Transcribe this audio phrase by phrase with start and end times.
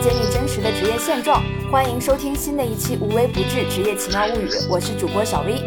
[0.00, 5.60] 揭秘真实的职业现状，欢迎收听新的一期《无微不至职业奇妙物语》，我是主播小 V。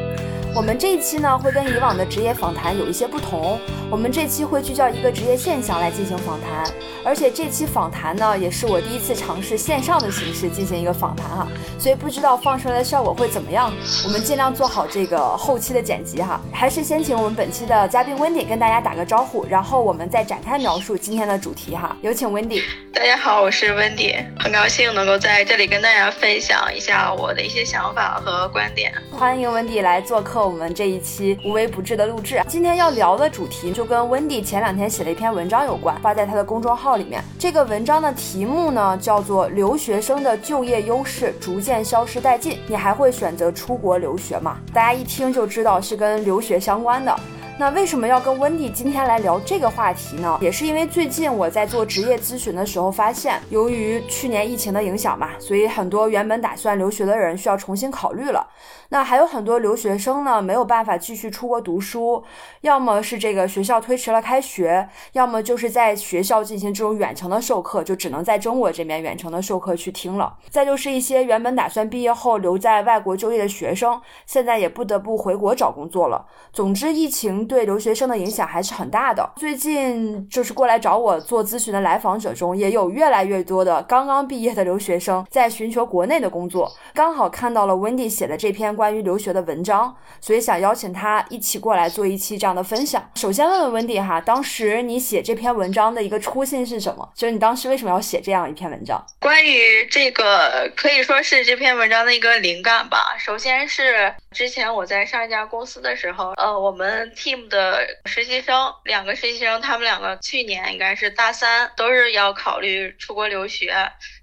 [0.56, 3.60] 我们这一期呢，会跟以往的职业访谈有一些不同。
[3.92, 6.66] 我们这期会聚焦一个职业现象来进行访谈，
[7.04, 13.72] 而且这期访谈呢，也是我第一次尝试线上的形式进行一个访谈哈，所以不知道放出来的效果会怎么样。
[14.04, 16.42] 我们尽量做好这个后期的剪辑哈。
[16.52, 21.96] 还是先请我们本期的嘉宾 Wendy 跟大家打个招呼，然后我们再展开描述今天的主题哈。
[22.02, 22.64] 有请 Wendy。
[22.92, 28.92] 大家好，我是 Wendy，很高兴能够在这里跟大家分享一下我的一些想法和观点。
[29.12, 32.42] 欢迎 Wendy 来做客我们这一期无微不至的录制。
[32.48, 37.22] 今天要聊的主题就跟 Wendy 前两天写了一篇文章有关，发在他的公众号里面。
[37.38, 44.56] 这个文章的题目呢叫做《留学生的就业优势逐渐消失殆尽》，你还会选择出国留学吗？
[44.74, 47.14] 大家一听就知道是跟留学相关的。
[47.58, 50.38] 那为什么要跟温迪今天来聊这个话题呢？
[50.42, 58.46] 也是因为最近我在做职业咨询的时候发现，由于去年疫情的影响嘛，所以很多原本打算留学的人需要重新考虑了。
[58.90, 62.22] 那还有很多留学生呢，没有办法继续出国读书，
[62.60, 70.38] 要么是这个学校推迟了开学，要么就是在学校进行这种远程的授课，就只能在中国这边远程的授课去听了。
[70.50, 76.26] 再就是一些原本打算毕业后留在外国就业的学生，现在也不得不回国找工作了。
[76.52, 79.32] 总之，疫情对留学生的影响还是很大的。
[79.38, 86.72] 最近就是过来找我做咨询的来访者中，也有越来越多的刚刚毕业的留学生在寻求国内的工作。
[86.94, 88.66] 刚好看到了 Wendy 写的这篇。
[88.76, 93.10] 关于留学的文章，所以想邀请他一起过来做一期这样的分享。
[93.16, 97.08] 首先问问温迪哈，当时你写这篇文章的一个初心是什么？
[97.16, 99.02] 就是你当时为什么要写这样一篇文章？
[99.22, 103.16] 关于这个可以说是这篇文章的一个灵感吧。
[103.18, 113.74] 首先是之前我在上一家公司的时候，呃，我们 team 的实习生两个实习生，他们两个去年应该是大三，都是要考虑出国留学。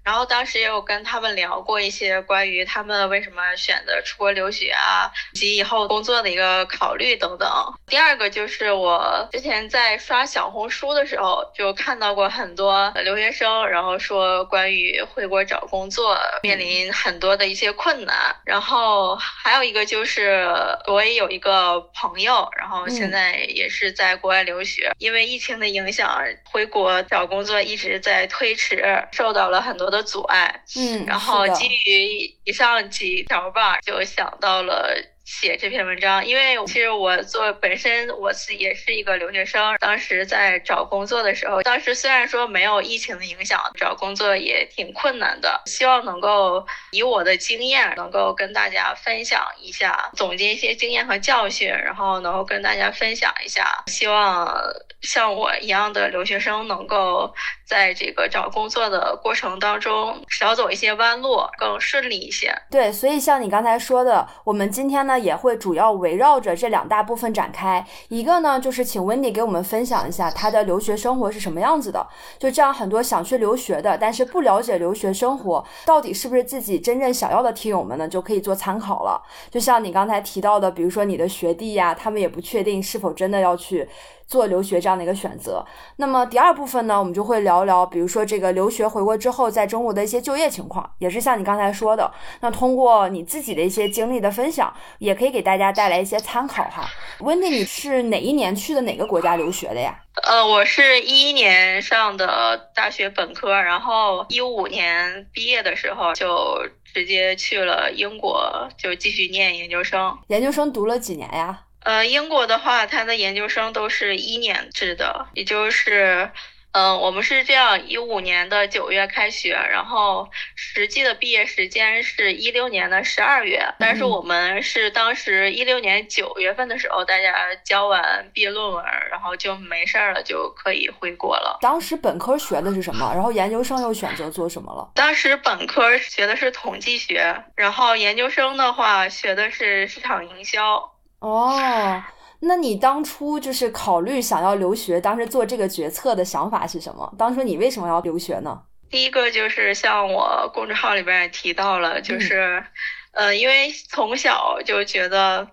[0.03, 7.49] 然后当时也有跟他们聊过一些关于他们为什么选择出国留学啊，及以后工作的一个考虑等等。
[7.87, 18.35] 第二个就是我之前在刷小红书的时候，就看到过很多留学生，然后说关于回国找工作面临很多的一些困难。
[18.43, 20.45] 然后还有一个就是
[20.87, 26.21] 我也有一个朋友，然后现在也是在国外留学，因为疫情的影响，
[26.51, 28.83] 回国找工作一直在推迟，
[29.13, 29.92] 受到了很多。
[29.93, 34.93] 的阻碍，嗯，然后基于以上几条吧，就想到了。
[35.25, 45.61] 写这篇文章，因为其实我做本身我是也是一个留学生，当时在找工作的时候，当时虽然说没有疫情的影响，找工作也挺困难的。
[45.65, 53.81] 希望能够以我的经验，能够跟大家分享一下，总结一些经验和教训，然后能够跟大家分享一下。
[53.87, 54.53] 希望
[55.01, 57.33] 像我一样的留学生，能够
[57.65, 62.53] 在这个找工作的过程当中少走一些弯路，更顺利一些。
[62.69, 65.13] 对，所以像你刚才说的，我们今天呢。
[65.23, 67.85] 也会主要围绕着这两大部分展开。
[68.09, 72.05] 一个呢，就是请 Wendy 给我们分享一下她的留学生活是什么样子的。
[72.37, 79.21] 就这样，很多想去留学的，但是不了解留学生活到底是不是自己真正想要的听友们呢，就可以做参考了。
[79.49, 83.87] 就像你刚才提到的，比如说你的学弟呀，他们也不确定是否真的要去。
[84.25, 85.63] 做留学这样的一个选择，
[85.97, 96.89] 那么第二部分呢，我们就会聊聊聊，比如说这个留学回国之后在中国的一些就业情况，也是像你刚才说的，那通过你自己的一些经历的分享，也可以给大家带来一些参考哈。
[97.19, 99.99] Wendy，你是哪一年去的哪个国家留学的呀？
[100.23, 110.17] 呃，我是一一年上的大学本科，然后一五年毕业的时候就直接去了英国，就继续念研究生。
[110.27, 111.61] 研究生读了几年呀？
[111.83, 116.31] 呃，英国的话，它的研究生都是一年制的，也就是，
[116.73, 131.59] 嗯，我们是这样，一五年的九月开学，然后实际的毕业时间是一六年的十二月，但是我们是当时一六年九月份的时候，大家交完毕业论文，然后就没事儿了，就可以回国了。
[131.61, 133.11] 当时本科学的是什么？
[133.13, 134.91] 然后研究生又选择做什么了？
[134.95, 140.91] 当时本科学的是统计学，然后研究生的话学的是市场营销。
[141.19, 142.03] 哦，
[142.45, 147.13] 那你当初就是考虑想要留学，当时做这个决策的想法是什么？
[147.17, 148.61] 当初你为什么要留学呢？
[148.89, 152.63] 第一个就是像我公众号里边也提到了，就是，
[153.11, 155.47] 呃，因为从小就觉得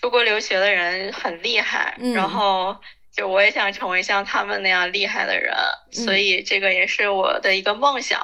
[0.00, 2.76] 出国留学的人很厉害，然后
[3.14, 5.54] 就我也想成为像他们那样厉害的人，
[5.92, 8.20] 所以这个也是我的一个梦想。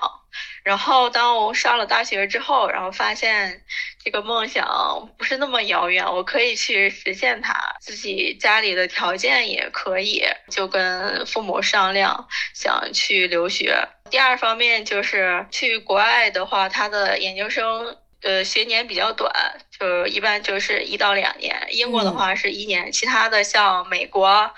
[0.62, 3.62] 然后当我上了大学之后，然后发现
[4.04, 7.58] 这个梦想不是那么遥远，我可以去实现它。
[7.80, 13.88] 自己家里的条件也可以，就跟父母商量，想去留学。
[14.10, 19.32] 第二方面就是去国外的话，他的研究生呃学年比较短，
[19.78, 21.56] 就一般就是一到两年。
[21.70, 24.52] 英国的话是一年，其他的像美国。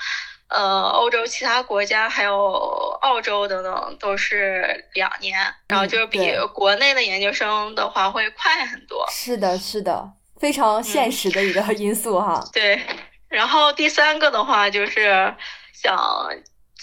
[0.52, 2.36] 呃，欧洲其他国家还有
[3.00, 5.38] 澳洲等等都是两年，
[5.68, 9.06] 然后就是比国内的研究生的话会快很多。
[9.10, 12.42] 是的，是的，非常现实的一个 因素哈。
[12.52, 12.80] 对，
[13.28, 15.34] 然后第三个的话就是
[15.72, 15.96] 想。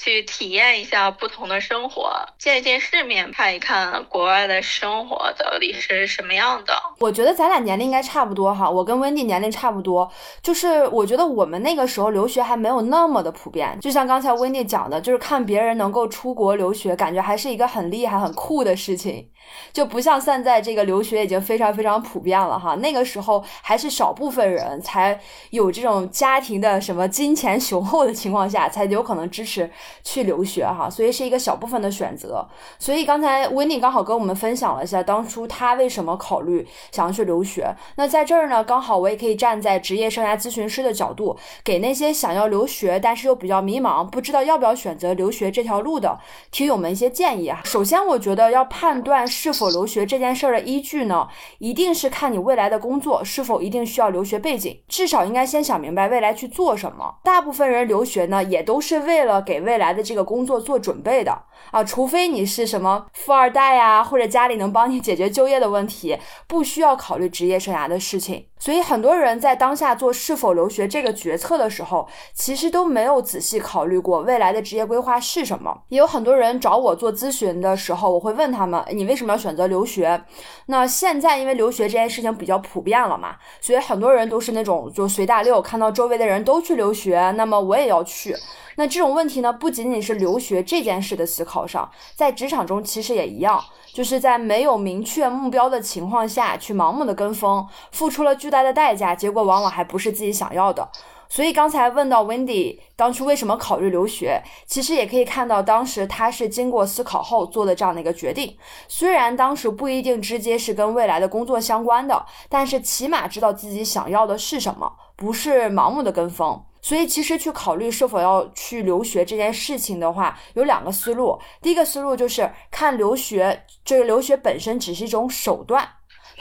[0.02, 6.74] 去体验一下不同的生活，见一见世面，看一看国外的生活到底是什么样的。
[7.00, 10.10] 我觉得咱俩年龄应该差不多哈，我跟温迪年龄差不多。
[10.42, 19.30] 就是我觉得我们那个时候留学还没有那么的普遍，就像刚才温迪讲的，就是看别人能够出国留学，感觉还是一个很厉害、很酷的事情。
[19.72, 25.20] 就不像现在这个留学已经非常非常普遍了哈，那个时候还是少部分人才
[25.52, 29.70] 有这种家庭的什么金钱雄厚的情况下才有可能支持
[30.04, 32.48] 去留学哈，所以是一个小部分的选择。
[32.80, 37.74] 所以刚才温妮刚好跟我们分享了一下当初他为什么考虑想要去留学。
[37.96, 46.18] 那在这儿呢，刚好我也可以站在职业生涯咨询师的角度，给那些想要留学但是又比较迷茫，不知道要不要选择留学这条路的
[46.50, 47.62] 听友们一些建议啊。
[47.64, 49.29] 首先，我觉得要判断。
[49.30, 51.28] 是否留学这件事儿的依据呢？
[51.60, 57.16] 一定是看你未来的工作是否一定需要留学背景，至少应该先想明白未来去做什么。
[57.24, 66.18] 大部分人留学呢，也都是为了给未来的这个工作做准备的啊，除非你是什么富二代呀，或者家里能帮你解决就业的问题，
[66.48, 68.48] 不需要考虑职业生涯的事情。
[68.62, 75.84] 所以很多人在当下做是否留学这个决策的时候，其实都没有仔细考虑过未来的职业规划是什么。
[75.88, 80.24] 也有很多人找我做咨询的时候，我会问他们：你为为什么要选择留学？
[80.68, 88.34] 那现在因为留学这件事情比较普遍了嘛，所以很多人都是那种就随大溜，看到周围的人都去留学，那么我也要去。
[88.78, 93.62] 那这种问题呢，不仅仅是留学这件事的思考上，在职场中其实也一样。
[93.92, 100.88] 就是在没有明确目标的情况下去盲目的跟风，付出了巨大的代价，结果往往还不是自己想要的。
[101.30, 108.58] 所以刚才问到 Wendy 当初为什么考虑留学，其实也可以看到当时他是经过思考后做的这样的一个决定。
[108.88, 116.62] 虽然当时不一定直接是跟未来的工作相关的，但是起码知道自己想要的是什么，不是盲目的跟风。
[116.82, 121.38] 所以，其实去考虑是否要去留学这件事情的话，有两个思路。
[121.62, 125.86] 第一个思路就是看留学，这个留学本身只是一种手段，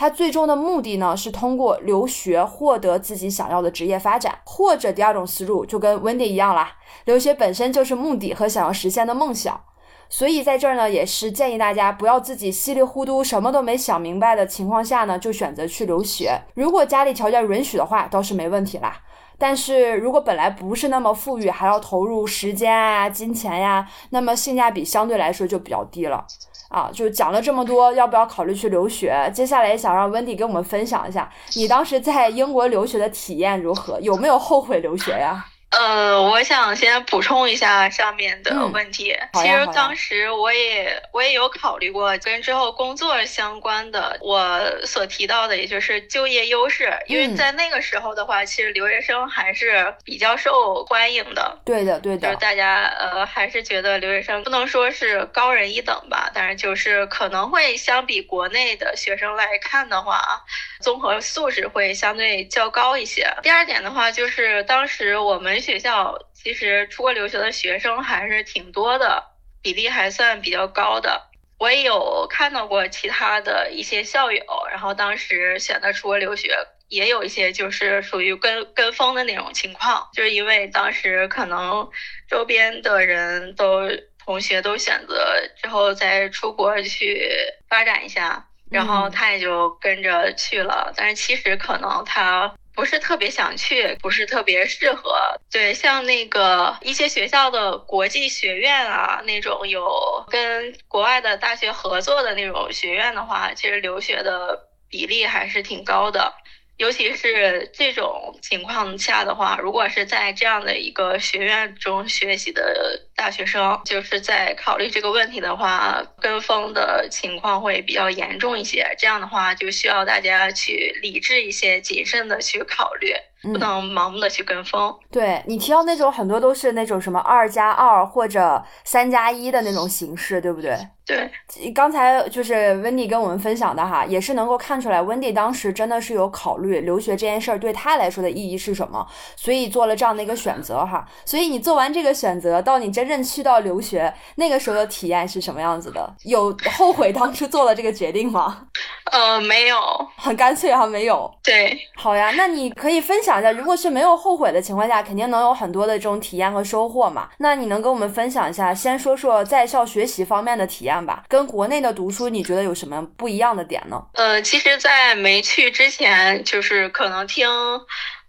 [0.01, 4.39] 他最终的目的呢是通过留学获得自己想要的职业发展。
[4.45, 9.61] 或者第二种思路就跟 Wendy 一样啦，留学本身就是目的和想要实现的梦想。
[10.09, 16.41] 所以在这儿呢，也是建议大家不要自己稀里糊涂什么都没想明白的情况下呢，就选择去留学。
[16.55, 19.03] 如果家里条件允许的话，倒是没问题啦。
[19.37, 26.25] 但是如果本来不是那么富裕，还要投入时间啊、金钱呀，那么性价比相对来说就比较低了
[26.69, 26.91] 啊。
[26.93, 29.31] 就讲了这么多，要不要考虑去留学？
[29.35, 34.01] 接下来想让温迪给我们分享一下，你当时在英国留学的体验如何？
[34.01, 35.47] 有没有后悔留学呀？
[35.71, 39.15] 呃，我想先补充一下上面的问题。
[39.35, 51.59] 其实当时我也我也有考虑过跟之后工作相关的，我所提到的也就是就业优势，因为在那个时候的话，其实留学生还是比较受欢迎的。
[51.67, 60.43] 对的，对的，就是大家呃还是觉得留学生不能说是高人一等吧，但是就是可能会相比国内的学生来看的话，
[60.81, 63.31] 综合素质会相对较高一些。
[63.43, 65.59] 第二点的话，就是当时我们。
[65.69, 69.23] 学校其实出国留学的学生还是挺多的，
[69.61, 71.29] 比例还算比较高的。
[71.59, 76.57] 我也有看到过其他的一些校友，然后当时选择出国留学，
[76.89, 81.91] 也有一些就是属于跟跟风的那种情况，就是因为当时可能
[82.29, 83.91] 周边的人都
[84.25, 87.29] 同学都选择之后再出国去
[87.69, 90.93] 发展一下，然后他也就跟着去了。
[90.97, 92.53] 但是其实可能他。
[92.79, 95.19] 不是特别想去，不是特别适合。
[95.51, 104.57] 对，像那个一些学校的国际学院啊，那种有跟国外的大学合作的那种学院的话，其实留学的
[104.89, 106.33] 比例还是挺高的。
[106.79, 118.95] 尤其是这种情况下的话，如果是在这样的一个学院中学习的大学生，就是在考虑这个问题的话，跟风的情况会比较严重一些。
[118.97, 123.13] 这样的话，就需要大家去理智一些、谨慎的去考虑。
[123.41, 124.93] 不能盲目的去跟风。
[125.13, 130.77] 对你提到那种很多都是那种什么二加二或者三加一的那种形式，对不对？
[131.09, 131.73] 对。
[131.73, 141.09] 刚才就是温迪跟我们分享的哈，也是能够看出来，温迪当时真的是有考虑留学这件事儿对他来说的意义是什么，所以做了这样的一个选择哈。
[141.25, 146.15] 所以你做完这个选择，到你真正去到留学那个时候的体验是什么样子的？
[146.25, 148.67] 有后悔当初做了这个决定吗？
[149.11, 149.79] 呃，没有，
[150.17, 151.31] 很干脆哈，没有。
[151.43, 153.41] 对，好呀，那你可以分享。
[153.41, 157.29] 一下，如果是没有后悔的情况下，肯定能有很多的这种体验和收获嘛。
[157.39, 164.03] 那你能跟我们分享一下，先说说在校学习方面的体验吧，跟国内的读书，你觉得有什么不一样的点呢？
[164.15, 167.49] 呃，其实，在没去之前，就是可能听，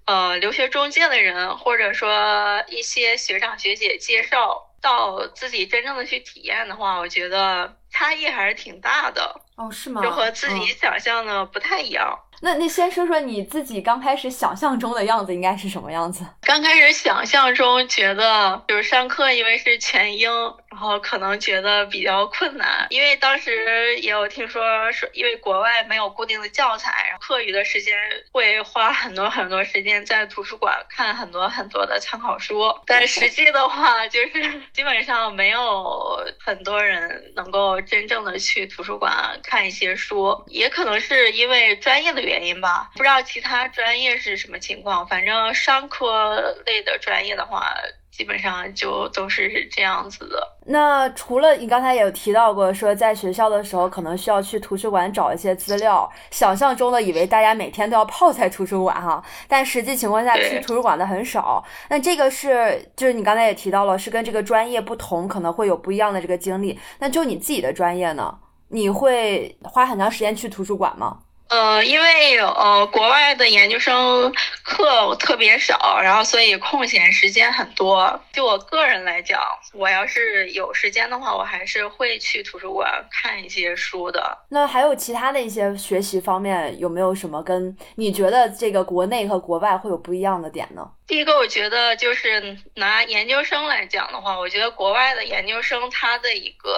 [0.05, 9.41] 呃，留学中介的人，或者说一些学长学姐介绍，到自己真正的去体验的话，我觉得差异还是挺大的。
[9.55, 10.01] 哦，是吗？
[10.01, 12.17] 就和自己想象的不太一样。
[12.41, 16.25] 那那先说说你自己刚开始想象中的样子应该是什么样子？
[16.41, 20.29] 刚开始想象中觉得就是上课，因为是全英，
[20.71, 27.95] 然后可能觉得比较困难，因为当时也有听说说，因为国外没有固定的教材，然后课余的时间
[28.31, 45.05] 会花很多很多时间在图书馆看很多很多的参考书，但实际的话就是基本上没有很多人能够真正的去图书馆看一些书，也可能是因为专业的原原因吧，不知道其他专业是什么情况。
[45.05, 47.73] 反正商科类的专业的话，
[48.11, 50.41] 基本上就都是这样子的。
[50.67, 61.61] 那除了你刚才也有提到过，说在学校的时候可能需要去图书馆找一些资料，想象中的以为大家每天都要泡在图书馆哈，但实际情况下去图书馆的很少。
[61.89, 66.79] 那这个是就是你刚才也提到了，是跟这个专业不同，可能会有不一样的这个经历。
[66.99, 68.37] 那就你自己的专业呢，
[68.69, 71.19] 你会花很长时间去图书馆吗？
[71.49, 74.31] 呃，因为呃，国外的研究生
[74.63, 78.19] 课特别少，然后所以空闲时间很多。
[78.31, 79.41] 就我个人来讲，
[79.73, 84.37] 我要是有时间的话，我还是会去图书馆看一些书的。
[84.49, 90.87] 那还有其他的一些学习方面，有没有什么跟你觉得这个国内和国外会有不一样的点呢？
[91.07, 96.69] 第一个，我觉得就是拿研究生来讲的话，我觉得国外的研究生他的一个。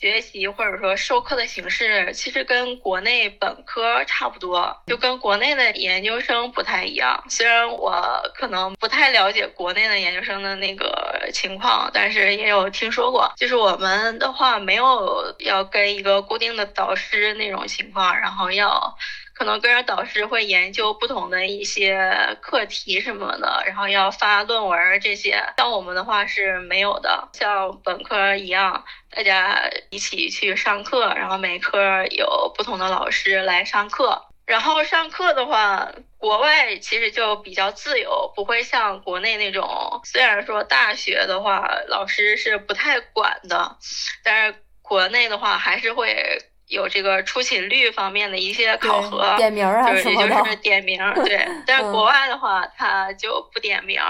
[0.00, 7.22] 学习或者说授课的形式，其实跟国内本科差不多，就跟国内的研究生不太一样。
[7.28, 8.02] 虽然我
[8.34, 13.30] 可能不太了解国内的研究生的那个情况，但是也有听说过。
[13.36, 18.96] 就是我们的话，没有要跟一个固定的导师那种情况，然后要。
[19.32, 25.42] 可能跟着导师会研究不同的一些课题什么的，然后要发论文这些。
[25.56, 34.26] 像我们的话是没有的，像本科一样，大家一起去上课，然后每科有不同的老师来上课。
[34.46, 40.00] 然后上课的话，国外其实就比较自由，不会像国内那种。
[40.04, 43.76] 虽然说大学的话，老师是不太管的，
[44.24, 46.38] 但是国内的话还是会。
[46.70, 51.44] 有这个出勤率方面的一些考核，点名啊就是也就是点名，对。
[51.66, 54.00] 但是国外的话，他就不点名，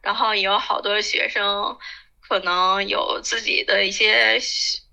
[0.00, 1.76] 然后也有好多学生
[2.28, 4.38] 可能有自己的一些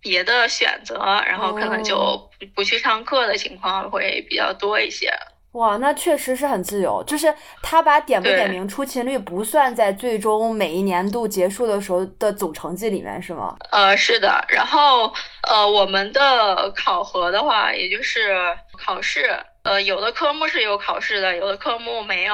[0.02, 0.96] 别的选择，
[1.26, 1.96] 然后可能就
[2.40, 5.12] 不不去上课的情况会比较多一些。
[5.54, 13.58] 哇，那确实是很自由，就是他把点不点名、出勤率不算在最终每一年度结束的时候的总成绩里面，是吗？
[13.70, 14.44] 呃，是的。
[14.48, 15.14] 然后，
[15.50, 18.34] 呃，我们的考核的话，也就是
[18.78, 22.34] 考试，呃，有的科目是有考试的，有的科目没有。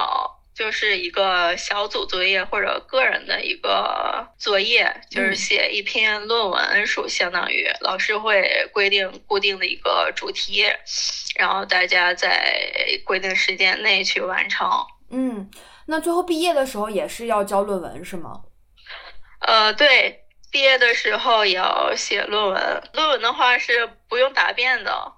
[0.57, 10.65] 就是一个小组作业或者个人的一个作业，就是写一篇论文，属相当于老师会规定固定的一个主题，
[11.35, 14.67] 然后大家在规定时间内去完成。
[15.11, 15.47] 嗯，
[15.85, 18.41] 那最后毕业的时候也是要交论文是吗？
[19.41, 25.13] 呃，对，毕业的时候也要写论文，论文的话是不用答辩的。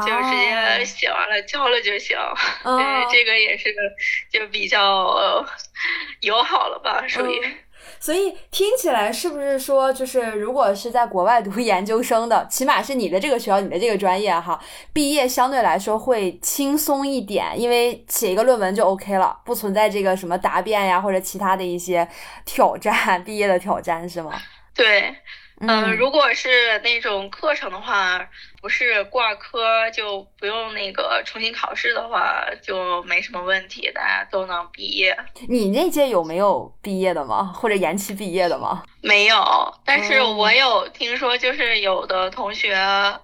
[0.00, 2.16] 就直接写完了交了就行，
[2.64, 3.74] 对，这个也是
[4.30, 5.44] 就比较
[6.20, 7.40] 友好了吧，属于。
[7.98, 14.58] 所以听起来是不是说，就是如果是在国外读研究生的，起码是你的这个学校、你的这个专业哈，
[14.92, 22.08] 毕业相对来说会轻松一点，因为写一个论文就 OK 了，不存在这个什么答辩呀或者其他的一些
[22.44, 24.32] 挑战， 毕业的挑战是吗？
[24.74, 25.14] 对。
[25.68, 28.20] 嗯，如果是那种课程的话，
[28.60, 35.16] 不是挂科就不用那个重新考试的话，就没什么问题，大家都能毕业。
[35.48, 37.52] 你那届有没有毕业的吗？
[37.54, 38.82] 或者延期毕业的吗？
[39.02, 39.36] 没有，
[39.84, 42.74] 但是我有听说，就是有的同学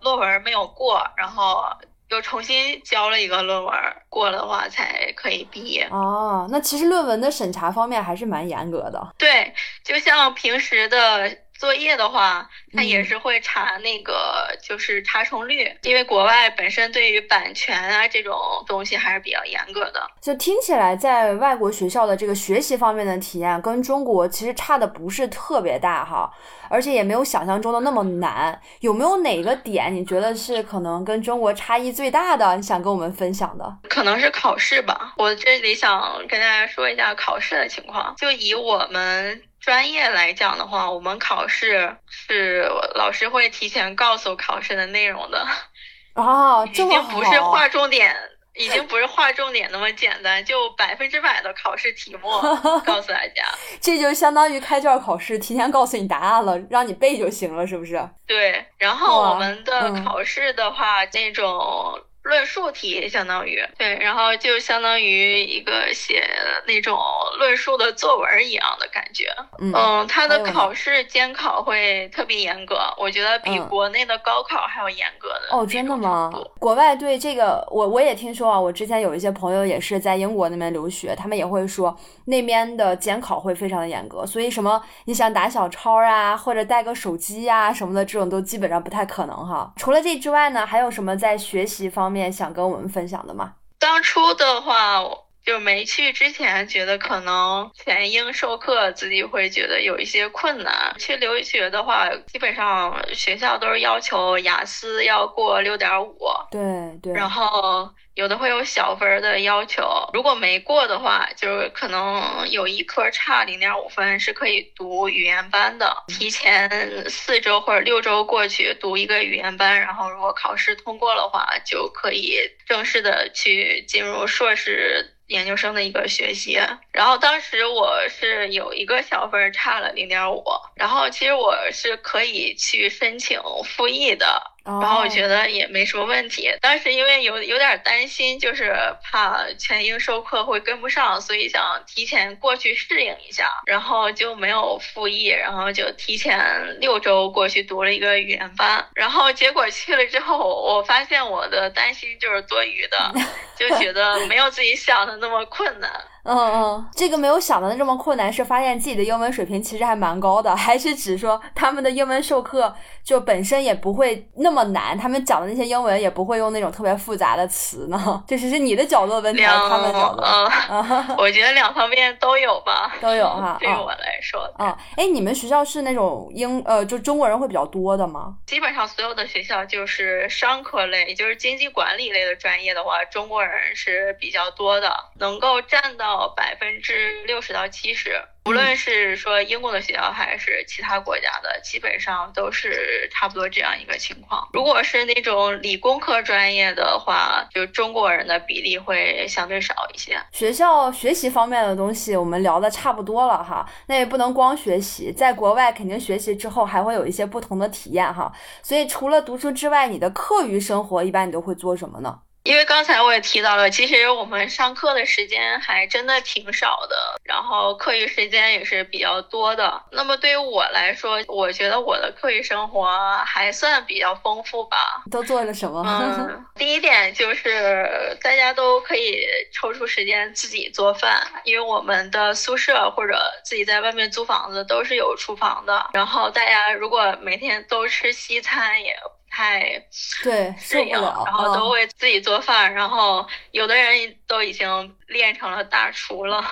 [0.00, 1.62] 论文没有过，然后。
[2.11, 3.75] 又重新交了一个论文，
[4.09, 5.87] 过了的话才可以毕业。
[5.90, 9.09] 哦，那其实论文的审查方面还是蛮严格的。
[9.18, 9.52] 对，
[9.85, 11.30] 就像平时的。
[11.59, 20.09] 作业的话，它也是会查那个就是查重率，因为国外本身对于版权啊这种东西还是比较严格的。
[20.21, 26.31] 就听起来，在外国学校的这个学习方面的体验跟中国其实差的不是特别大哈，
[26.71, 28.61] 而且也没有想象中的那么难。
[28.81, 32.57] 有没有哪个点你觉得是可能跟中国差异最大的？
[32.57, 33.79] 你想跟我们分享的？
[33.88, 35.15] 可能是考试吧。
[35.17, 39.43] 我这里想跟大家说一下考试的情况，就以我们。
[39.69, 45.47] 专业来讲的话，我们考试是老师会提前告诉考试的内容的。
[46.17, 48.17] 哦，已经不是划重点，
[48.55, 52.31] 已经不是划重点那么简单，就百分之百的考试题目
[52.83, 53.45] 告诉大家。
[53.79, 58.09] 这就相当于开卷考试，提前告诉你答案了，让你背就行了，是不是？
[58.27, 58.65] 对。
[58.79, 62.03] 然后我们的考试的话，那种。
[62.28, 66.23] 论述题相当于对，然后就相当于一个写
[66.66, 66.99] 那种
[67.38, 69.25] 论述的作文一样的感觉。
[69.58, 75.56] 嗯，他的考试监考会特别严格，我觉得比国内的高考还要严格的。
[75.56, 76.30] 哦，真的吗？
[76.58, 89.73] 国外对这个，我我也听说啊，我之前有一些朋友也是在英国那边留学，他们也会说那边的监考会非常的严格，所以什么你想打小抄啊，或者带个手机呀什么的，这种都基本上不太可能哈。
[89.76, 92.18] 除了这之外呢，还有什么在学习方面？
[92.33, 93.55] 想跟我们分享的吗？
[93.79, 95.03] 当初的话，
[95.47, 100.95] 就没去之前，觉得可能全英授课，自己会觉得有一些困难。
[100.99, 106.19] 去留学的话，基本上学校都是要求雅思要过六点五，
[106.51, 107.89] 对对，然后。
[108.19, 116.02] 有的会有小分的要求，如果没过的话，就是可能有一科差零点五分，是可以读语言班的。
[116.09, 126.59] 提前四周或者六周过去读一个语言班，然后如果考试通过的话，就可以正式的去进入硕士研究生的一个学习。
[126.91, 130.43] 然后当时我是有一个小分差了零点五，
[130.75, 134.43] 然后其实我是可以去申请复议的。
[134.81, 153.15] 然后我觉得也没什么问题，当时因为有有点担心，就是怕全英授课会跟不上，所以想提前过去适应一下，然后就没有复议，然后就提前六周过去读了一个语言班，然后结果去了之后，我发现我的担心就是多余的，
[153.59, 155.91] 就觉得没有自己想的那么困难。
[156.25, 168.23] 嗯嗯，这个没有想到的这么困难，是发现自己的英文水平其实还蛮高的，还是指说他们的英文授课就本身也不会那么难，他们讲的那些英文也不会用那种特别复杂的词呢？
[168.26, 170.23] 这 只是你的角度问题，他们角度。
[170.23, 173.57] 嗯， 我觉得两方面都有吧，都有哈。
[173.61, 178.35] 对我来说，嗯，哎，你们学校是那种英呃，就中国人会比较多的吗？
[178.45, 186.07] 基本上所有的学校就是商科类，也就是经济管理类的专业的话，中国人是比较多的，能够占到。
[186.36, 194.49] 百分之六十到七十，无论是说英国的学校还是其他国家的，基本上都是差不多这样一个情况。
[194.52, 200.18] 如果是那种理工科专业的话，就中国人的比例会相对少一些。
[200.32, 208.32] 学校学习方面的东西我们聊的差不多了哈，那也不能光学习，在国外肯定学习之后还会有一些不同的体验哈。
[208.62, 212.21] 所以除了读书之外，你的课余生活一般你都会做什么呢？
[212.49, 219.82] 因为刚才我也提到了，其实我们上课的时间还真的挺少的，然后课余时间也是比较多的。
[219.93, 222.89] 那么对于我来说，我觉得我的课余生活
[223.26, 225.02] 还算比较丰富吧。
[225.11, 225.84] 都做了什么？
[225.87, 235.91] 嗯，第一点就是大家都可以抽出时间自己做饭，因为我们的宿舍或者自己在外面租房子都是有厨房的。
[235.93, 238.97] 然后大家如果每天都吃西餐也。
[239.39, 239.81] 太
[240.25, 246.45] 对适应，然后都会自己做饭，然后有的人都已经练成了大厨了。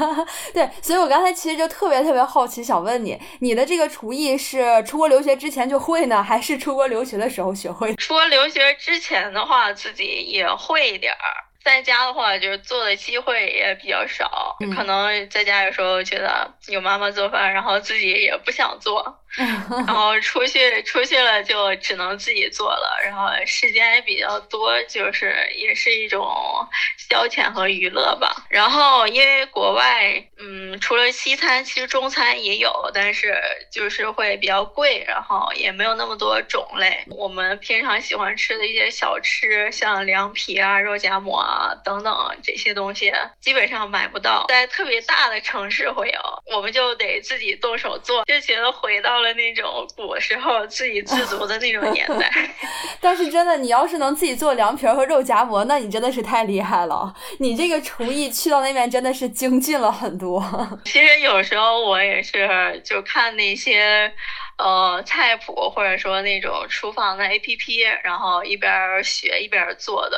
[0.52, 7.94] 对，所以我刚才其实就特别特别好奇，想问你，你的这个厨艺是出国留学之前就会呢，还是出国留学的时候学会？
[7.94, 11.43] 出国留学之前的话，自己也会一点儿。
[11.64, 19.20] 在家的话，就是做的机会也比较少，可能在家有时候觉得有妈妈做饭，然后自己也不想做。
[19.36, 26.24] 然后出去出去了就只能自己做了，然后时间也比较多，就是也是一种
[27.10, 28.46] 消遣和娱乐吧。
[28.48, 33.36] 然后因为国外，嗯，除了西餐，其实中餐也有，但是
[33.72, 37.04] 就是会比较贵，然后也没有那么多种类。
[37.10, 41.53] 我们平常喜欢吃的一些小吃，像凉皮啊、肉夹馍啊
[41.84, 43.12] 等等这些东西，
[43.42, 49.34] 基本上买不到，在特别大的城市会有，我们就得自己动手做，就觉得回到了。
[49.34, 52.30] 那种古时候自给自足的那种年代，
[53.02, 57.12] 但是真的，你要是能自己做凉皮儿和肉夹馍，那你真的是太厉害了。
[57.40, 60.40] 你这个厨艺去到那边真的是精进了很多。
[60.84, 62.48] 其实有时候我也是
[62.84, 64.12] 就看那些。
[64.56, 70.16] 呃，菜谱或者说那种厨房的 A P P，然后一边学一边做的。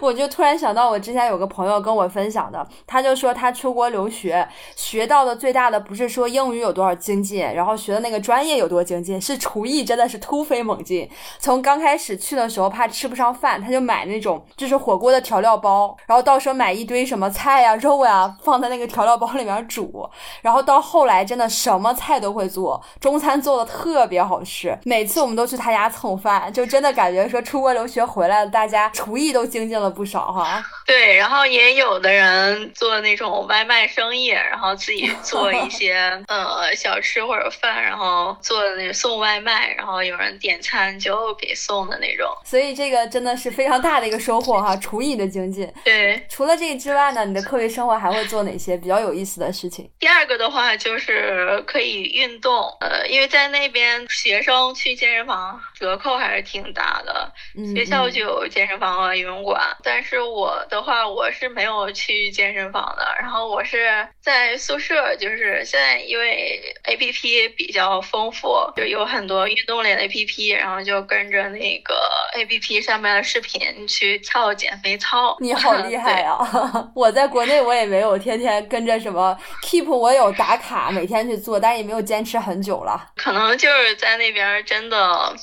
[0.00, 11.08] 我就突然想到，我之前有个朋友跟我分享的，他就说他出国留学，学到的最大的不是说英语有多少精进，然后学的那个专业有多精进，是厨艺真的是突飞猛进。
[11.38, 20.10] 从刚开始去的时候怕吃不上饭，他就买那种就是火锅的调料包，然后到时候买一堆什么菜呀、肉呀放在那个调料包里面煮，
[20.42, 23.75] 然后到后来真的什么菜都会做，中餐做的。
[23.76, 30.64] 特别好吃，每次我们都去他家蹭饭，就真的感觉说出国留学回来了，大家厨艺都精进了不少哈。
[30.86, 35.94] 对，然后也有的人做那种外卖生意，然后自己做一些
[36.26, 42.26] 呃小吃或者饭，然后做那送外卖，然后有人点餐就给送的那种。
[42.44, 45.70] 所以这个真的是非常大的一个收获哈， 厨艺的精进。
[45.84, 49.90] 对，除了这个之外呢，你的课余生活还会做哪些比较有意思的事情？
[49.98, 53.65] 第二个的话就是可以运动，呃，因为在那。
[53.66, 57.32] 这边学生去健身房折扣还是挺大的，
[57.74, 59.60] 学校就有健身房和游泳馆。
[59.82, 63.04] 但是我的话，我是没有去健身房的。
[63.18, 71.96] 然后我是在宿舍，就是现在因为 A P P 比较丰富，就有很多运动类的 A P P，然后就跟着那个
[72.36, 75.36] A P P 上面的视频去跳减肥操。
[75.40, 76.38] 你好厉害呀！
[76.94, 83.08] 我在国内我也没有天天跟着什么 Keep，我有打卡每天去做，但也没有坚持很久了。
[83.16, 83.55] 可能。
[83.56, 85.34] 就是在那边真的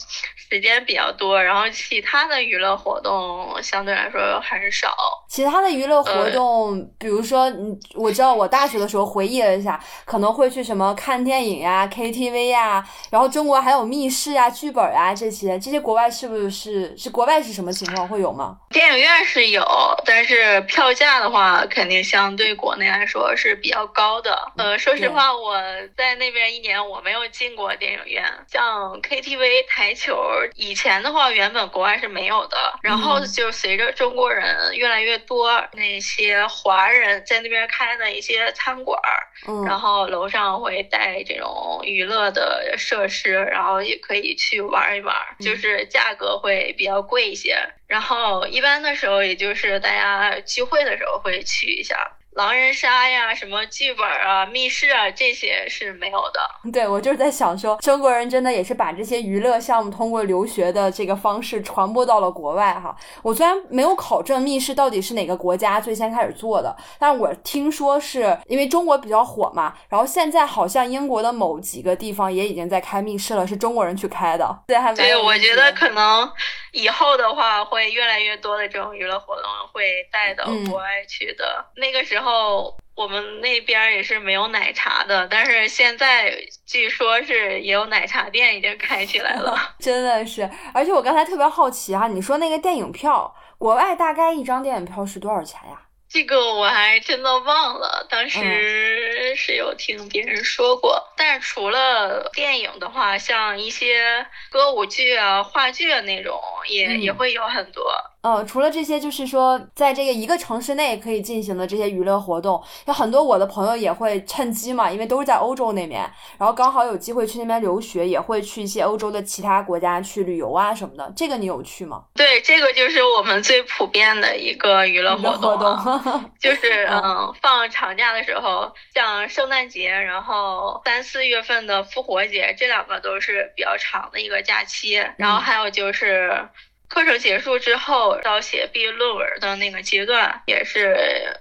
[0.50, 4.96] 时间比较多，然后其他的娱乐活动相对来说还是少。
[5.30, 18.58] 其他的娱乐活动，比如说，嗯，我知道我大学的时候回忆了一下，可能会去什么看电影呀、KTV 呀，然后中国还有密室啊、剧本啊这些，这些国外是不是是国外是什么情况会有吗？
[18.70, 19.66] 电影院是有，
[20.06, 24.38] 但是票价的话，肯定相对国内来说是比较高的。
[24.58, 25.56] 呃，说实话，我
[25.98, 30.16] 在那边一年我没有进过电影院，像 KTV、台球，
[30.56, 35.14] 以前的话原本国外是没有的，然后就随着中国人越来越。
[35.26, 47.58] 多那些华人在那边开的一些餐馆儿，然后楼上会带这种娱乐的设施，然后也可以去玩一玩，就是价格会比较贵一些。
[47.88, 52.13] 然后一般的时候，也就是大家聚会的时候会去一下。
[52.36, 56.40] 狼人杀呀，什么剧本啊、密室啊，这些是没有的。
[56.74, 62.96] 对，我就是在想说，中国人真的也是把这些娱乐项目通过留学的这个方式传播到了国外哈。
[63.22, 74.64] 我虽然没有考证密室到底是哪个国家最先开始做的，但是我听说是因为中国比较火嘛，然后现在好像英国的某几个地方也已经在开密室了，是中国人去开的。
[74.66, 76.28] 对，还对，我觉得可能
[76.72, 81.64] 以后的话会越来越多的这种娱乐活动会带到国外去的。
[81.76, 82.23] 那个时候。
[82.24, 86.34] 后我们那边也是没有奶茶的，但是现在
[86.66, 90.50] 据说是也有奶茶店已经开起来了， 真的是。
[90.74, 95.80] 而且我刚才特别好奇啊，你说那个电影票，国外大概一张电影票是多少钱呀？
[96.10, 101.04] 这个我还真的忘了，当时是有听别人说过。
[101.18, 107.92] 但是除了电影的话，像一些歌舞剧啊、话剧啊那种，也也会有很多。
[108.24, 121.12] 呃，除了这些，就是说，在这个一个城市内可以进行的这些娱乐活动，有很多我的朋友也会趁机嘛，因为都是在欧洲那边，然后刚好有机会去那边留学，也会去一些欧洲的其他国家去旅游啊什么的。
[121.18, 122.02] 这个你有去吗？
[122.16, 125.78] 对，这个就是我们最普遍的一个娱乐活动，
[126.40, 136.48] 就是嗯，放长假的时候，像圣诞节，然后三四月份的复活节，这两个都是比较长的一个假期，然后还有就是。
[136.94, 140.96] 课程结束之后，到写毕业论文的那个阶段，也是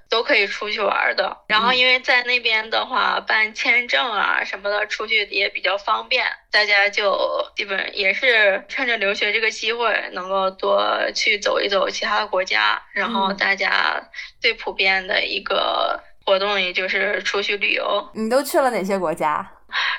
[0.09, 1.37] 都都可以出去玩的。
[1.49, 6.25] 然后因为在那边的话，办签证啊什么的，出去也比较方便。
[6.53, 7.19] 大家就
[7.57, 10.81] 基本也是趁着留学这个机会，能够多
[11.13, 12.81] 去走一走其他国家。
[12.93, 14.01] 然后大家
[14.41, 18.09] 最普遍的一个活动，也就是出去旅游。
[18.15, 19.45] 你都去了哪些国家？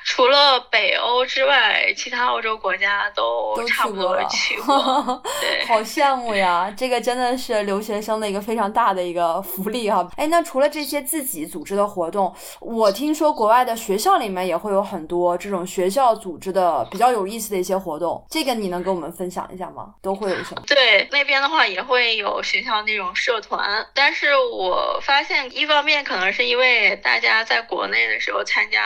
[0.04, 5.22] 除了北欧之外，其他欧洲国家都差不多去 过。
[5.42, 6.74] 对， 好羡慕呀！
[6.78, 10.08] 这个真的是留学生的一个非常大的一个福利哈。
[10.18, 18.24] 哎，那除了这些自己组织的活动，我听说国外的学校里面也会有很多这种学校组织的比较有意思的一些活动。
[18.30, 19.94] 这个你能跟我们分享一下吗？
[20.02, 20.62] 都会有什么？
[20.68, 28.84] 对，那边的话也会有学校那种社团，但是我发现一方面可能是因为大家在国内的时候参加。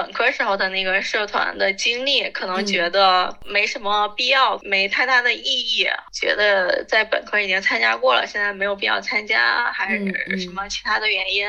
[0.00, 11.46] 本科时候的那个社团的经历，可能觉得没什么必要，没太大的意义，觉得在本科已经参加过了，现在没有必要参加，还是什么其他的原因。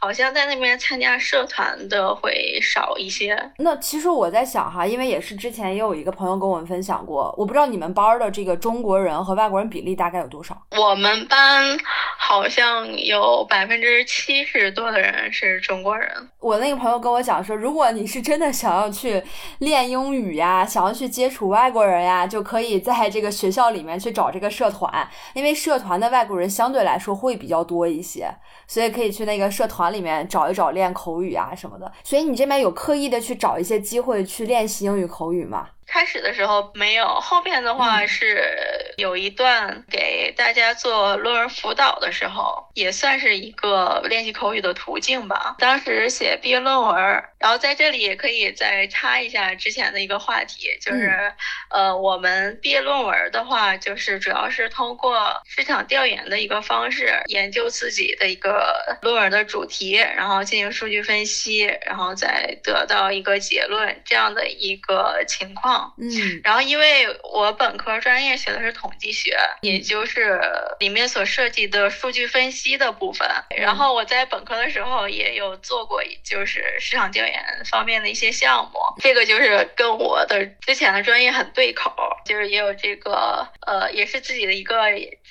[0.00, 3.38] 好像在那边参加社团的会少一些。
[3.58, 10.56] 那其实我在想哈，因为也是之前也有一个朋友跟我们分享过，我不知道你们班的这个中国人和外国人比例大概有多少？
[10.70, 11.78] 我们班
[12.18, 16.10] 好像有百分之七十多的人是中国人。
[16.38, 19.22] 我那个朋友跟我讲说，如果你是真的想要去
[19.58, 28.34] 练英语呀，想要去接触外国人呀，就可以在这个学校里面去找这个社团，因为社团的外国人相对来说会比较多一些，
[28.66, 29.89] 所以可以去那个社团。
[29.90, 35.66] 里面找一找练口语啊什么的，所以你这边有刻意的去找一些机会去练习英语口语吗？
[35.90, 45.56] 开始的时候没有，后边的话是有一段给大家做论文辅导的时候，也算是一个练习口语的途径吧。
[45.58, 46.94] 当时写毕业论文，
[47.40, 51.32] 然后在这里也可以再插一下之前的一个话题，就是
[51.70, 65.79] 呃，我们毕业论文的话，就是主要是通过市场调研的一个方式，研究自己的一个论文的主题，然后进行数据分析，然后再得到一个结论这样的一个情况。
[65.98, 70.40] 嗯，然后因为我本科专业学的是统计学，也就是
[70.78, 73.26] 里面所涉及的数据分析的部分。
[73.56, 81.92] 然后我在本科的时候也有做过，就是市场调研方面的一些项目，这个就是跟我的之前的专业很对口，
[82.24, 84.84] 就是也有这个呃，也是自己的一个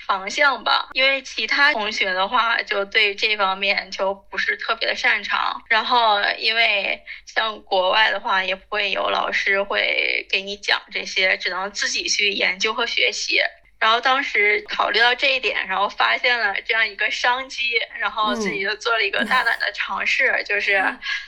[0.07, 0.89] 方向吧。
[0.93, 5.61] 因为其他同学的话就对这方面就不是特别的擅长。
[5.69, 10.38] 然后因为像国外的话，也不会有老师会给。
[10.39, 13.39] 给你讲这些，只能自己去研究和学习。
[13.79, 20.75] 然后当时考虑到这一点，然后发现了这样一个商机，然后自己就做了一个大胆的尝试，就是，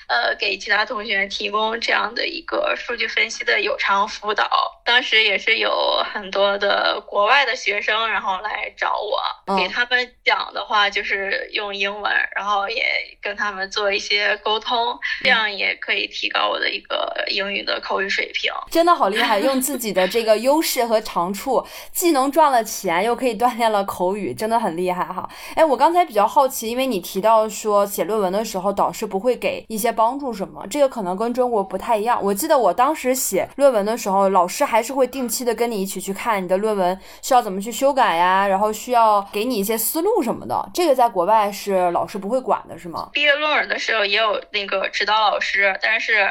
[0.07, 4.49] 呃，给其他同学提供这样的一个数据分析的有偿辅导。
[4.83, 12.83] 当时也是有很多的国外的学生，然后来找我，给他们讲的话就是用英文，然后也
[13.21, 18.51] 跟他们做一些沟通，这样也可以提高我的一个英语的口语水平。
[18.69, 22.40] 真的好厉害，用自己的这个优势和长处，既能赚。
[22.41, 25.29] 赚了钱又可以锻炼了口语，真的很厉害哈！
[25.53, 32.19] 哎，我刚才比较好奇，因为你提到说写论文的时候导师不会给一些帮助什么，这个可能跟中国不太一样。
[32.19, 40.67] 我记得我当时写论文的时候，老师还是会定期的跟你一起去看你的论文需要怎么去修改呀，然后需要给你一些思路什么的。
[40.73, 43.07] 这个在国外是老师不会管的，是吗？
[43.13, 46.27] 毕业论文的时候也有那个指导老师，但是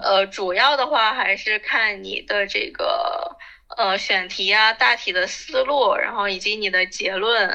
[0.00, 3.36] 呃，主要的话还是看你的这个。
[3.76, 7.50] 呃，选题啊，大体的思路，然后以及你的结论。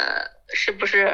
[0.54, 1.12] 是不是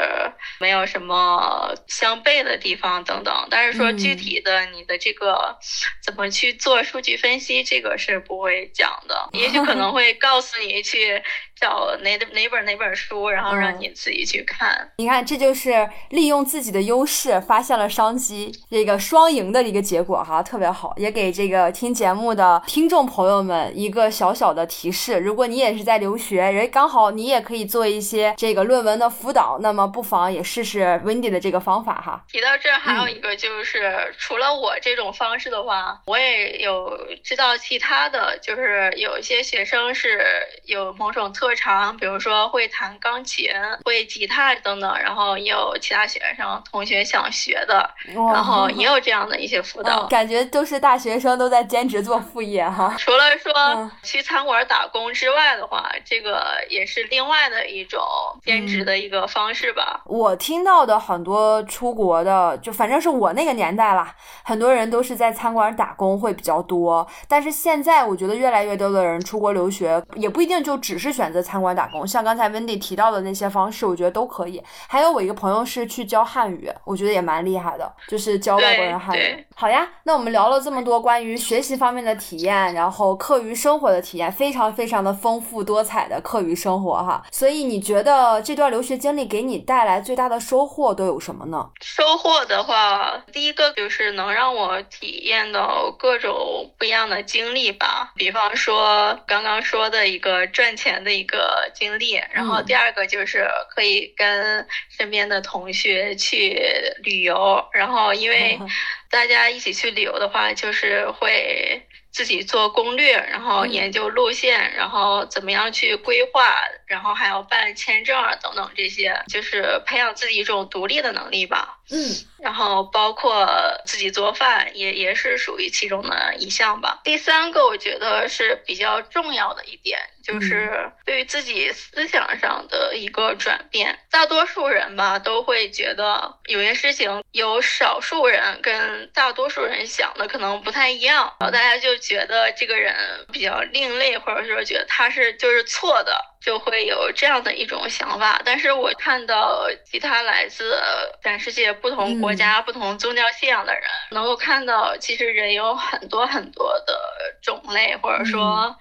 [0.60, 3.48] 没有什么相悖的地方等等？
[3.50, 5.58] 但是说具体的你的这个
[6.04, 9.30] 怎么去做数据分析，这个是不会讲的。
[9.32, 11.24] 也许可能 会告诉你去
[11.64, 14.92] 找哪哪本哪本书，然后让你自己去看。
[14.98, 20.94] 你看，这就是利用自己的优势发现了商机，这个双赢的一个结果哈，特别好。
[20.98, 29.10] 也给这个听节目的听众朋友们一个小小的提示：如果你也是在留学，人刚好你也可以做一些这个论文的。
[29.14, 32.26] 辅导，那么不妨也试试 Wendy 的这个方法哈。
[32.32, 40.26] 提到这，还有一个就是，除了我这种方式的话，我也有知道其他的，就是有一些学生是
[40.66, 43.50] 有某种特长，比如说会弹钢琴、
[43.86, 50.06] 会吉他等等，然后也有其他学生同学想学的，然后也有这样的一些辅导。
[50.08, 52.94] 感觉都是大学生都在兼职做副业哈。
[52.98, 58.02] 除了说去餐馆打工之外的话，这个也是另外的一种
[58.44, 59.14] 兼职的一个。
[59.14, 67.08] 个方式吧，我听到的很多出国的，就反正是我那个年代啦，很多人都是在餐馆打工会比较多。
[67.28, 74.64] 但是现在我觉得越来越多的人出国留学，也不一定就只是选择子餐馆打工，像刚才 Wendy 提到的那些方式，我觉得都可以。
[74.88, 79.46] 还有我一个朋友是去教汉语，我觉得也蛮厉害的，就是教外国人汉语。
[79.56, 87.24] 好呀，那我们聊了这么多关于学习方面的体验，然后课余生活的体验，非常非常的丰富多彩的课余生活哈。
[87.32, 91.70] 所以你觉得这段留学经历给你带来最大的收获都有什么呢？
[91.82, 106.62] 收获的话，第一个就是能让我体验到各种不一样的经历吧，比方说刚刚说的一个赚钱的一个经历，然后第二个就是可以跟身边的同学去
[107.04, 108.60] 旅游，然后因为
[109.10, 111.88] 大家一起去旅游的话，就是会。
[112.14, 121.80] 自己做攻略，然后研究路线，然后怎么样去规划，然后还要办签证啊等等这些，就是培养自己一种独立的能力吧。
[121.92, 121.98] 嗯，
[122.42, 123.48] 然后包括
[123.86, 127.02] 自己做饭，也也是属于其中的一项吧。
[127.04, 130.00] 第三个，我觉得是比较重要的一点。
[130.24, 142.96] 就是对于自己思想上的一个转变，大多数人吧都会觉得有些事情有少数人跟大多数人想的可能不太一样，然后大家就觉得这个人
[143.34, 148.42] 比较另类，或者说觉得他是就是错的，就会有这样的一种想法。
[148.44, 150.78] 但是我看到其他来自
[151.22, 157.00] 全世界不同国家、不同宗教信仰的人，能够看到其实人有很多很多的
[157.42, 158.76] 种类，或者说。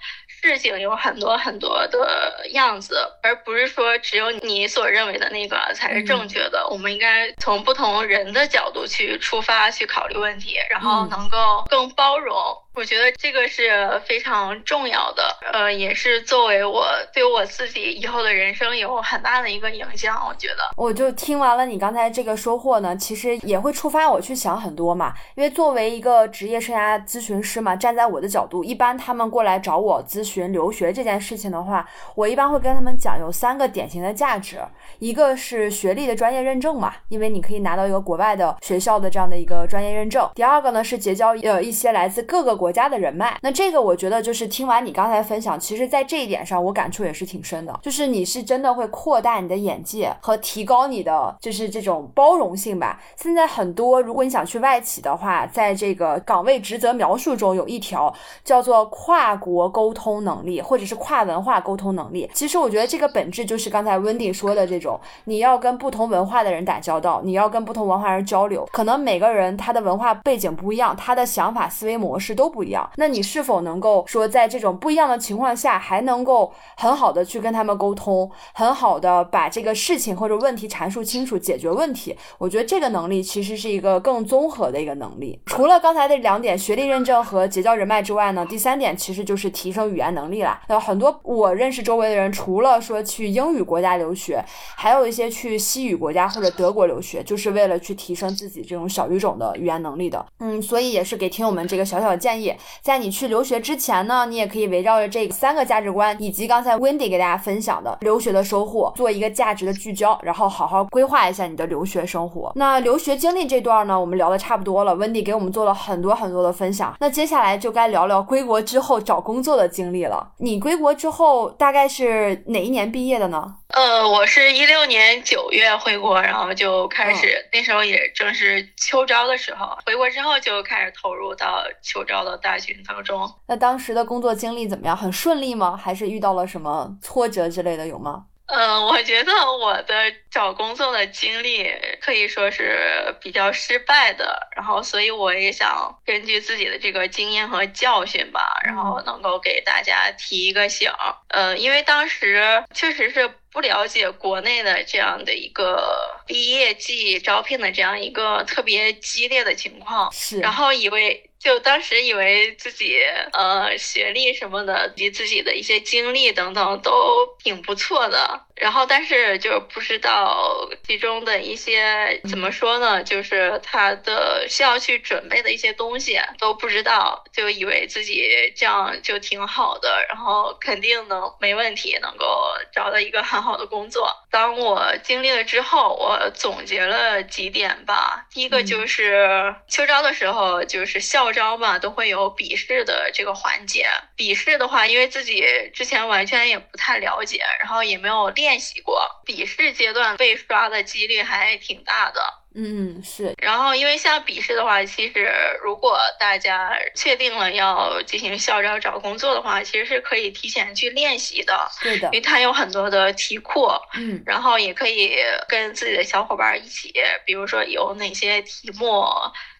[0.44, 6.66] 事情有很多很多的样子，而不是说只有你所认为的那个才是正确的。
[6.68, 12.34] 我们应该从不同人的角度去出发，去考虑问题，然后能够更包容。
[12.74, 13.70] 我觉得这个是
[14.06, 20.16] 非常重要的，呃，也是作为我对我自己以后的人生有很大的一个影响。
[20.26, 25.12] 我觉得，我就听完了你刚才这个收获呢，其实也会触发我去想很多嘛。
[25.34, 34.58] 因为作为一个职业生涯咨询师嘛，站在我的角度，一般他们过来找我咨询留学这件事情的话，我一般会跟他们讲有三个典型的价值，
[34.98, 40.26] 一个是学历的专业认证嘛，因为你可以拿到一个国外的学校的这样的一个专业认证。
[40.34, 42.61] 第二个呢是结交呃一些来自各个。
[42.62, 53.00] 国家的人脉，那这个我觉得就是听完你刚才分享，其实，在这一点上我感触也是挺深的，就是你是真的会扩大你的眼界和提高你的就是这种包容性吧。
[53.16, 62.30] 现在很多，如果你想去外企的话，在这个岗位职责描述中有一条叫做跨国沟通能力，或者是跨文化沟通能力。
[62.32, 72.51] 其实我觉得这个本质就是刚才温迪说的这种，你要跟不同文化的人打交道，你要跟不同文化人交流，可能每个人他的文化背景不一样，他的想法思维模式都。
[72.52, 82.14] 不一样，那你是否能够说，在这种不一样的情况下，还能够很好的去跟他们沟通，很好的把这个事情或者问题阐述清楚，解决问题？
[82.36, 85.40] 我觉得这个能力其实是一个更综合的一个能力。
[85.46, 90.60] 除了刚才的两点，学历认证和结交人脉之外呢，第三点其实就是提升语言能力啦。
[90.68, 94.44] 那很多我认识周围的人，除了说去英语国家留学，
[94.76, 100.24] 还有一些去西语国家或者德国留学，就是为了去提升自己这种小语种的语言能力的。
[100.40, 102.41] 嗯，所以也是给听友们这个小小的建议。
[102.80, 112.52] 在你去留学之前呢，你也可以围绕着这三个价值观，以及刚才 Wendy 给大家分享的留学的收获，做一个价值的聚焦，然后好好规划一下你的留学生活。
[112.56, 116.96] 那留学经历这段呢，我们聊的差不多了，Wendy 给我们做了很多很多的分享。
[117.00, 120.32] 那接下来就该聊聊归国之后找工作的经历了。
[120.38, 123.56] 你归国之后大概是哪一年毕业的呢？
[123.68, 129.66] 呃，我是一六年九月回国，然后就开始，那时候也正是秋招的时候。
[129.86, 133.32] 回国之后就开始投入到秋招的大学当中。
[133.46, 134.96] 那当时的工作经历怎么样？
[134.96, 135.76] 很顺利吗？
[135.76, 138.24] 还是遇到了什么挫折之类的有吗？
[138.46, 139.94] 嗯，我觉得我的
[140.30, 141.66] 找工作的经历
[142.02, 150.90] 可以说是比较失败的，然后所以我也想根据自己的这个经验和教训吧，然后能够给大家提一个醒。
[151.28, 161.28] 呃，因为当时确实是不了解国内的这样的一个毕业季招聘的这样一个特别激烈的情况，是，然后以为。
[161.42, 163.00] 就当时以为自己
[163.32, 168.40] 呃学历什么的，以及自己的一些经历等等都挺不错的。
[168.54, 173.02] 然后，但是就不知道其中的一些怎么说呢？
[173.02, 184.08] 就是他的需要去准备的一些东西都不知道，就以为自己这样就挺好的，然后肯定能没问题，能够找到一个很好的工作。
[184.30, 188.24] 当我经历了之后，我总结了几点吧。
[188.30, 193.88] 第一个就是秋招的时候，就是校招嘛，都会有笔试的这个环节。
[194.14, 198.52] 笔试的话，因为自己之前完全也不太了解，然后也没有练。
[198.52, 202.20] 练习过笔试阶段被刷的几率还挺大的。
[202.54, 203.34] 嗯，是。
[203.38, 205.30] 然后，因为像笔试的话，其实
[205.62, 211.68] 如果大家确定了要进行校招找工作的话，其实是可以提前去练习的。
[211.82, 215.16] 对的，因为它有很多的题库，嗯，然后也可以
[215.48, 216.92] 跟自己的小伙伴一起，
[217.24, 219.04] 比如说有哪些题目。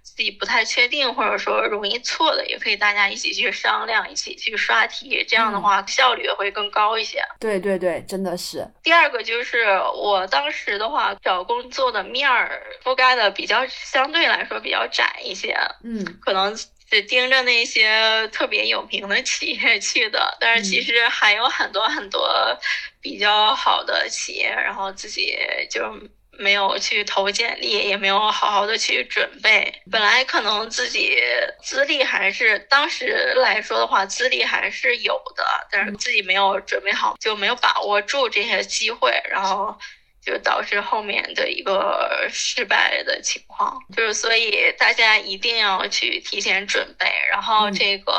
[0.03, 7.23] 自己不太确定，或者说容易错的，也可以大家一起去商量，一起去刷题，这样的话效率会更高一些。
[7.41, 8.69] 对对对，真的是。
[8.83, 16.55] 第二个就是我当时的话，找工作的面儿覆盖的比较相对来说比较窄一些，嗯，可能
[16.91, 22.29] 只盯着那些特别有名的企业去的，但是其实还有很多很多
[23.01, 25.39] 比较好的企业，然后自己
[25.71, 25.81] 就。
[26.39, 29.73] 没有去投简历，也没有好好的去准备。
[29.91, 31.17] 本来可能自己
[31.63, 39.79] 资历还是当时来说的话，资历还是有的，但是自己没有准备好，就没有把握住这些机会，然后
[40.25, 43.79] 就导致后面的一个失败的情况。
[43.97, 48.13] 就是所以大家一定要去提前准备，然后这个。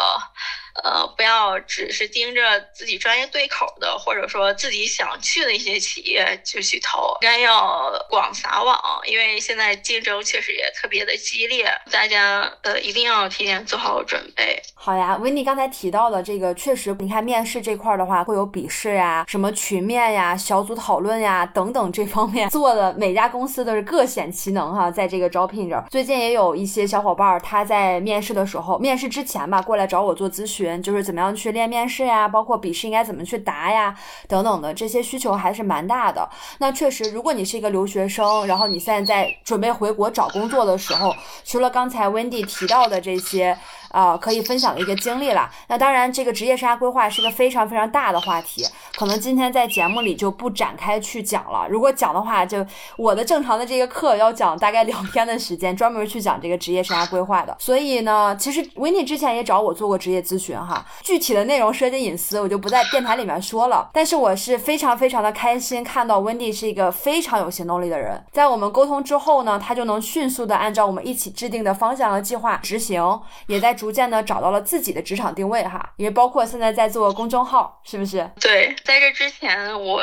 [0.81, 2.41] 呃，不要只是盯着
[2.73, 14.59] 自己专业对口的，或者说自己想去的一些企业就去投，应该要广撒网，因为现在竞争确实也特别的激烈，大家呃一定要提前做好准备。
[14.73, 30.62] 好呀，维尼刚才提到的这个，确实，你看面试这块的话，会有笔试呀、什么群面呀、小组讨论呀等等这方面 做的，每家公司都是各显其能哈，在这个招聘这儿，最近也有一些小伙伴他在面试的时候，面试之前吧，过来找我做咨询。
[30.81, 33.95] 就是怎么样去练面试呀，包括笔试应该怎么去答呀，
[34.27, 36.29] 等等的这些需求还是蛮大的。
[36.59, 43.57] 那确实，如果你是一个留学生，然后你现在在准备回国找工作的时候，除了刚才 Wendy 提到的这些。
[43.93, 45.47] 啊，可以分享的一个经历了。
[45.67, 48.65] 那当然，这个职业生涯规划是个非常非常大的话题，
[48.97, 51.67] 可能今天在节目里就不展开去讲了。
[51.69, 52.65] 如果讲的话，就
[52.97, 57.55] 我的正常的这个课要讲大概两天的时间，专门去讲这个职业生涯规划的。
[57.59, 63.87] 所以呢，其实维尼之前也找我做过职业咨询哈，具体的内容涉及隐私，我就不在电台里面说了。
[63.93, 68.19] 但是我是非常非常的开心，看到温蒂是一个非常有行动力的人。
[68.31, 73.71] 在我们沟通之后呢，他就能迅速的按照我们一起制定的方向和计划执行，也在。
[73.83, 78.25] 逐渐的找到了自己的职场定位哈，因为包括现在在做公众号，是不是？
[78.39, 80.01] 对，在这之前我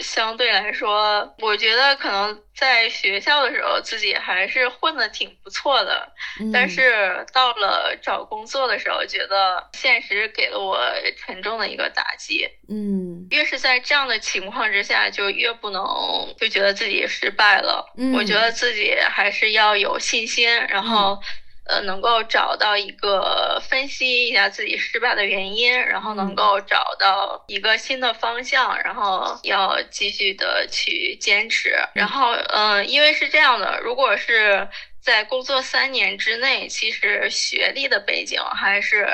[0.00, 6.10] 相对来说，我觉得可能在学校的时候自己还是混的挺不错的，
[6.50, 10.80] 但是到了找工作的时候，觉得现实给了我
[11.18, 12.48] 沉重的一个打击。
[12.70, 15.84] 嗯，越是在这样的情况之下，就越不能
[16.40, 17.92] 就觉得自己失败了。
[17.98, 21.20] 嗯，我觉得自己还是要有信心，然后。
[21.68, 31.76] 呃，能够找到一个分析一下自己失败的原因，然后能够找到一个新的方向，然后要继续的去坚持。
[31.94, 34.66] 然后，嗯，因为是这样的，如果是
[35.00, 39.06] 在工作三年之内，其实学历的背景还是。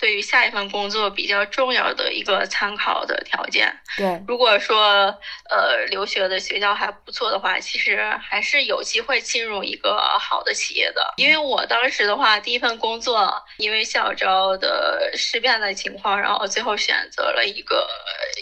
[0.00, 3.70] 对于下一份工作比较重要的一个参考的条件。
[3.96, 5.06] 对，如果说
[5.50, 11.12] 呃留学的学校还不错的话，其实还是有机会进入一个好的企业的。
[11.16, 17.86] 因为我当时的话，第一份工作因为校招的事变的情况，然后最后选择了一个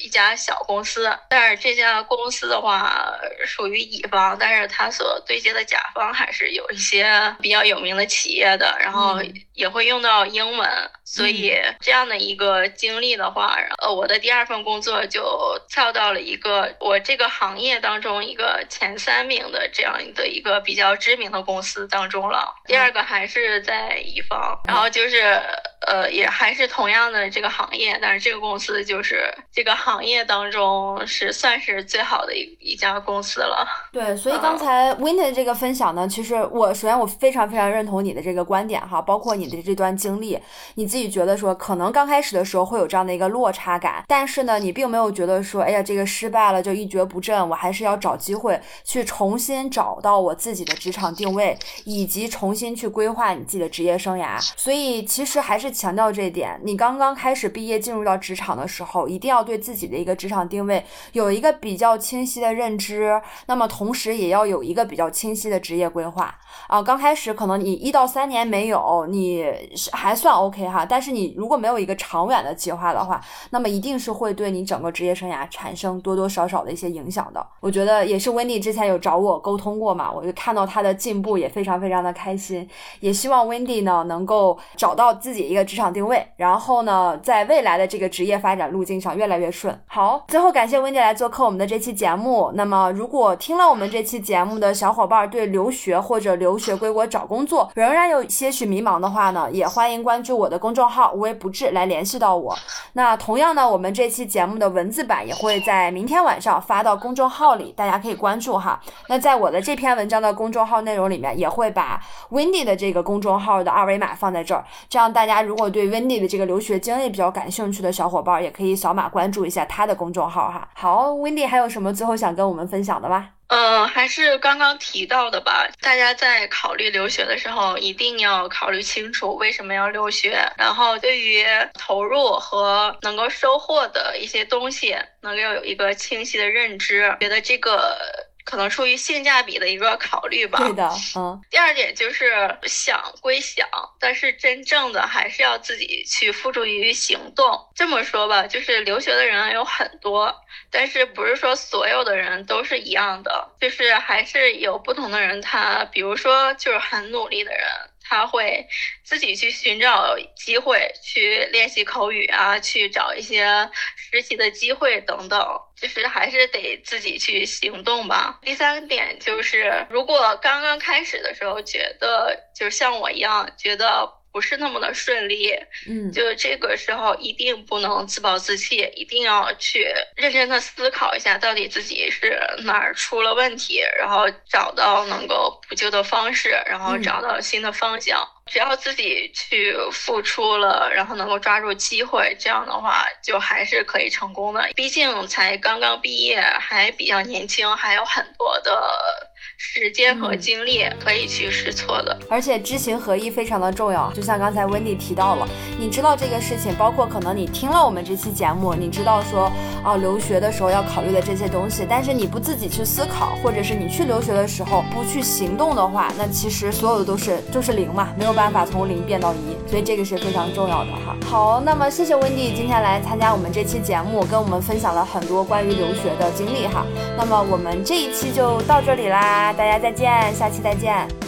[0.05, 1.11] 一家小公司。
[1.29, 3.13] 但是这家公司的话
[3.45, 9.19] 属于乙方，但是他所对接的甲方还是有一些比较有名的企业的，然后
[9.59, 10.69] 也会用到英文，
[11.05, 11.53] 所以。
[11.81, 15.23] 这样的一个经历的话，呃，我的第二份工作就
[15.69, 22.55] 跳到了一个我这个行业当中一个前三名的这样的一个比较知名的公司当中了。
[22.67, 25.41] 第二个还是在乙方，然后就是
[25.87, 33.67] 呃，也还是同样的这个行业，但是这个公司就是这个行业当中是算是最好的一一家公司了。
[33.93, 40.39] 对，所以刚才 w i n t e 这个分享呢，其实我首先我非常非常认同你的这个观点哈，包括你的这段经历，
[40.75, 41.39] 你自己觉得。
[41.39, 54.37] 说可能刚开始的时候会有这样的一个落差感，但是呢，你并没有觉得说，哎呀，这个失败了就一蹶不振，我还是要找机会去重新找到我自己的职场定位，以及重新去规划你自己的职业生涯。
[54.57, 66.35] 所以其实还是强调这一点，你刚刚开始毕业进入到职场的时候，一定要对自己的一个职场定位有一个比较清晰的认知，那么同时也要有一个比较清晰的职业规划
[66.67, 66.83] 啊。
[66.83, 71.29] 刚开始可能你一到三年没有，你也是还算 OK 哈，但是你。
[71.37, 73.21] 如果没有一个长远的计划的话，
[73.51, 77.47] 那么一定是会对你整个职业生涯产生多多少少的一些影响的。
[77.61, 82.67] 我觉得也是温蒂之前有找我沟通过嘛，我就看到他的进步也非常非常的开心，
[83.01, 85.59] 也希望温蒂呢能够找到自己一个。
[85.59, 89.77] 个职场定位，然后呢，在未来的这个职业发展路径上越来越顺。
[89.89, 92.53] 好，最后感谢温迪来做客我们的这期节目。
[92.55, 102.57] 那么，如果听了我们这期节目的小伙伴对留学或者留学归国找工作仍然有些许迷茫的话呢，也欢迎关注我的公众号“无微不至”来联系到我。
[102.95, 108.81] 那同样呢，我们这期节目的文字版也会在明天晚上发到公众号里，大家可以关注哈。
[109.09, 112.01] 那在我的这篇文章的公众号内容里面，也会把
[112.31, 120.69] Wendy 的这个公众号的二维码放在这儿，这样大家如果对 Wendy 的这个留学经历比较感兴趣的小伙伴，也可以扫码关注一下他的公众号哈。
[120.75, 123.38] 好，Wendy 还有什么最后想跟我们分享的吗？
[123.49, 125.67] 嗯，还是刚刚提到的吧。
[125.81, 137.17] 大家在考虑留学的时候，一定要考虑清楚为什么要留学，然后对于投入和能够收获的一些东西，能够有一个清晰的认知。
[137.21, 138.28] 觉得这个。
[138.49, 140.59] 可能出于性价比的一个考虑吧。
[140.59, 141.39] 对的， 嗯。
[141.51, 143.69] 第二点就是想归想，
[144.01, 147.69] 但是真正的还是要自己去付诸于行动。
[147.75, 150.35] 这么说吧，就是留学的人有很多，
[150.71, 155.43] 但是不是说所有的人都是一样的，就是还是有不同的人。
[155.43, 157.61] 他比如说就是很努力的人。
[158.09, 158.67] 他会
[159.05, 168.39] 自己去寻找机会，去练习口语啊，去找一些实习的机会等等，就是还是得自己去行动吧。
[168.43, 174.18] 第三点就是，如果刚刚开始的时候觉得，就像我一样觉得。
[174.39, 175.53] 不是那么的顺利，
[175.89, 179.85] 嗯，就这个时候一定不能自暴自弃，一定要去
[180.15, 188.25] 认真的思考一下，到底自己是哪儿出了问题，然后找到能够补救的方式，然后找到新的方向。
[188.47, 194.71] 只要自己去付出了，然后能够抓住机会，这样的话就还是可以成功的。
[194.77, 199.28] 毕竟才刚刚毕业，还比较年轻，还有很多的。
[199.57, 204.11] 时间和精力可以去试错的，而且知行合一非常的重要。
[204.13, 209.51] 就像刚才温迪提到了，你知道这个事情，包括可能你听了我们这期节目，你知道说
[209.83, 221.17] 啊留学的时候要考虑的这些东西，但是你不自己去思考，或者是你去留学的时候不去行动的话，那其实所有的都是就是零嘛，没有办法从零变到一，所以这个是非常重要的哈。
[221.27, 226.87] 好，那么谢谢温迪今天来参加我们这期节目，跟我们分享了很多关于留学的经历哈。
[227.17, 229.09] 那么我们这一期就到这里
[229.57, 231.28] 大家再见，下期再见。